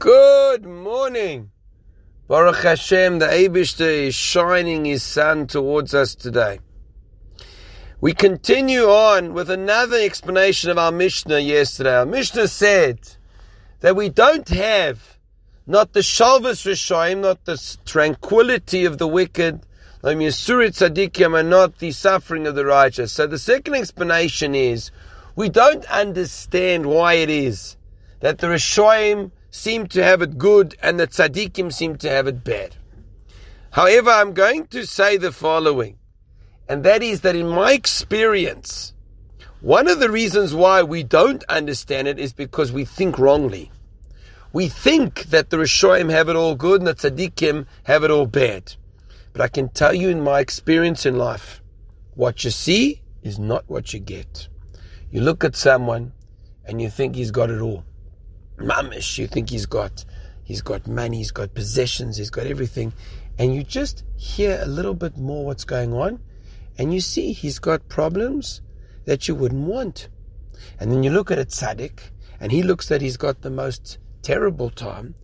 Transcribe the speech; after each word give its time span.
Good 0.00 0.64
morning. 0.64 1.50
Baruch 2.26 2.62
Hashem, 2.62 3.18
the 3.18 3.26
Abishter 3.26 4.06
is 4.06 4.14
shining 4.14 4.86
his 4.86 5.02
sun 5.02 5.46
towards 5.46 5.94
us 5.94 6.14
today. 6.14 6.60
We 8.00 8.14
continue 8.14 8.84
on 8.84 9.34
with 9.34 9.50
another 9.50 9.98
explanation 9.98 10.70
of 10.70 10.78
our 10.78 10.90
Mishnah 10.90 11.40
yesterday. 11.40 11.96
Our 11.96 12.06
Mishnah 12.06 12.48
said 12.48 13.10
that 13.80 13.94
we 13.94 14.08
don't 14.08 14.48
have 14.48 15.18
not 15.66 15.92
the 15.92 16.00
Shalvas 16.00 16.64
Rishayim, 16.64 17.20
not 17.20 17.44
the 17.44 17.62
tranquility 17.84 18.86
of 18.86 18.96
the 18.96 19.06
wicked, 19.06 19.66
and 20.02 21.50
not 21.50 21.78
the 21.78 21.92
suffering 21.92 22.46
of 22.46 22.54
the 22.54 22.64
righteous. 22.64 23.12
So 23.12 23.26
the 23.26 23.38
second 23.38 23.74
explanation 23.74 24.54
is 24.54 24.90
we 25.36 25.50
don't 25.50 25.84
understand 25.90 26.86
why 26.86 27.14
it 27.14 27.28
is 27.28 27.76
that 28.20 28.38
the 28.38 28.46
Rishayim 28.46 29.32
seem 29.50 29.86
to 29.88 30.02
have 30.02 30.22
it 30.22 30.38
good 30.38 30.76
and 30.82 30.98
the 30.98 31.06
tzaddikim 31.06 31.72
seem 31.72 31.96
to 31.96 32.08
have 32.08 32.26
it 32.26 32.44
bad. 32.44 32.76
However, 33.72 34.10
I'm 34.10 34.32
going 34.32 34.66
to 34.68 34.86
say 34.86 35.16
the 35.16 35.32
following, 35.32 35.98
and 36.68 36.84
that 36.84 37.02
is 37.02 37.20
that 37.22 37.36
in 37.36 37.48
my 37.48 37.72
experience, 37.72 38.94
one 39.60 39.88
of 39.88 40.00
the 40.00 40.10
reasons 40.10 40.54
why 40.54 40.82
we 40.82 41.02
don't 41.02 41.44
understand 41.44 42.08
it 42.08 42.18
is 42.18 42.32
because 42.32 42.72
we 42.72 42.84
think 42.84 43.18
wrongly. 43.18 43.70
We 44.52 44.68
think 44.68 45.24
that 45.24 45.50
the 45.50 45.58
Rishoim 45.58 46.10
have 46.10 46.28
it 46.28 46.36
all 46.36 46.56
good 46.56 46.80
and 46.80 46.88
the 46.88 46.94
tzaddikim 46.94 47.66
have 47.84 48.02
it 48.02 48.10
all 48.10 48.26
bad. 48.26 48.74
But 49.32 49.42
I 49.42 49.48
can 49.48 49.68
tell 49.68 49.94
you 49.94 50.08
in 50.08 50.22
my 50.22 50.40
experience 50.40 51.06
in 51.06 51.16
life, 51.16 51.62
what 52.14 52.42
you 52.42 52.50
see 52.50 53.02
is 53.22 53.38
not 53.38 53.64
what 53.68 53.92
you 53.92 54.00
get. 54.00 54.48
You 55.10 55.20
look 55.20 55.44
at 55.44 55.54
someone 55.54 56.12
and 56.64 56.80
you 56.80 56.90
think 56.90 57.14
he's 57.14 57.30
got 57.30 57.50
it 57.50 57.60
all 57.60 57.84
mamish. 58.60 59.18
You 59.18 59.26
think 59.26 59.50
he's 59.50 59.66
got, 59.66 60.04
he's 60.44 60.62
got 60.62 60.86
money, 60.86 61.18
he's 61.18 61.30
got 61.30 61.54
possessions, 61.54 62.16
he's 62.16 62.30
got 62.30 62.46
everything, 62.46 62.92
and 63.38 63.54
you 63.54 63.62
just 63.62 64.04
hear 64.16 64.60
a 64.62 64.66
little 64.66 64.94
bit 64.94 65.16
more 65.16 65.44
what's 65.44 65.64
going 65.64 65.92
on, 65.92 66.20
and 66.78 66.94
you 66.94 67.00
see 67.00 67.32
he's 67.32 67.58
got 67.58 67.88
problems 67.88 68.60
that 69.06 69.28
you 69.28 69.34
wouldn't 69.34 69.66
want. 69.66 70.08
And 70.78 70.92
then 70.92 71.02
you 71.02 71.10
look 71.10 71.30
at 71.30 71.38
a 71.38 71.44
tzaddik, 71.44 72.10
and 72.38 72.52
he 72.52 72.62
looks 72.62 72.88
that 72.88 73.02
he's 73.02 73.16
got 73.16 73.42
the 73.42 73.50
most 73.50 73.98
terrible 74.22 74.70
time, 74.70 75.14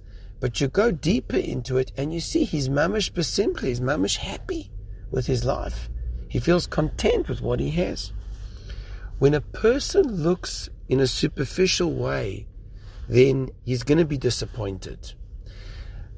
but 0.41 0.61
you 0.61 0.69
go 0.69 0.91
deeper 0.91 1.37
into 1.37 1.79
it, 1.79 1.93
and 1.97 2.13
you 2.13 2.21
see 2.21 2.45
he's 2.45 2.69
mamish 2.69 3.13
besimcha, 3.13 3.63
he's 3.63 3.81
mamish 3.81 4.17
happy 4.17 4.71
with 5.11 5.27
his 5.27 5.45
life. 5.45 5.89
He 6.29 6.41
feels 6.41 6.67
content 6.67 7.29
with 7.29 7.41
what 7.41 7.61
he 7.61 7.71
has. 7.73 8.13
When 9.19 9.33
a 9.33 9.41
person 9.41 10.23
looks 10.23 10.69
in 10.89 11.01
a 11.01 11.07
superficial 11.07 11.93
way 11.93 12.47
then 13.09 13.51
he's 13.65 13.83
going 13.83 13.99
to 13.99 14.05
be 14.05 14.19
disappointed. 14.19 15.13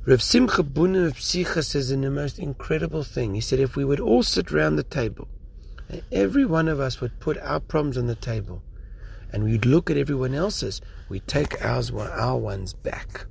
Rav 0.06 0.22
Simcha 0.22 0.62
Bunim 0.62 1.06
of 1.06 1.14
Peshischa 1.14 1.62
says 1.62 1.90
in 1.90 2.00
the 2.00 2.10
most 2.10 2.38
incredible 2.38 3.02
thing. 3.02 3.34
He 3.34 3.42
said, 3.42 3.60
if 3.60 3.76
we 3.76 3.84
would 3.84 4.00
all 4.00 4.22
sit 4.22 4.50
round 4.50 4.78
the 4.78 4.82
table, 4.82 5.28
and 5.88 6.02
every 6.10 6.46
one 6.46 6.68
of 6.68 6.80
us 6.80 7.00
would 7.00 7.20
put 7.20 7.36
our 7.38 7.60
problems 7.60 7.98
on 7.98 8.06
the 8.06 8.14
table, 8.14 8.62
and 9.32 9.44
we'd 9.44 9.66
look 9.66 9.90
at 9.90 9.98
everyone 9.98 10.34
else's, 10.34 10.80
we'd 11.10 11.26
take 11.26 11.62
ours, 11.62 11.90
our 11.90 12.38
ones 12.38 12.72
back. 12.72 13.26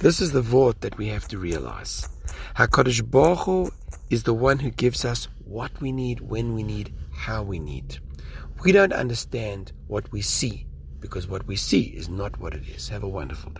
This 0.00 0.20
is 0.20 0.32
the 0.32 0.42
vort 0.42 0.80
that 0.80 0.98
we 0.98 1.08
have 1.08 1.28
to 1.28 1.38
realize. 1.38 2.08
Hakadosh 2.56 3.08
Baruch 3.08 3.40
Hu 3.40 3.70
is 4.08 4.24
the 4.24 4.34
one 4.34 4.58
who 4.58 4.70
gives 4.70 5.04
us 5.04 5.28
what 5.44 5.80
we 5.80 5.92
need, 5.92 6.20
when 6.20 6.54
we 6.54 6.64
need, 6.64 6.92
how 7.12 7.42
we 7.42 7.60
need. 7.60 7.98
We 8.64 8.72
don't 8.72 8.92
understand 8.92 9.72
what 9.86 10.10
we 10.10 10.22
see 10.22 10.66
because 11.00 11.26
what 11.28 11.46
we 11.46 11.56
see 11.56 11.82
is 11.82 12.08
not 12.08 12.38
what 12.40 12.54
it 12.54 12.62
is. 12.68 12.88
Have 12.88 13.02
a 13.02 13.08
wonderful 13.08 13.50
day. 13.52 13.58